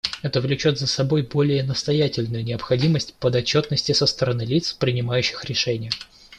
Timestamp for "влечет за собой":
0.41-1.21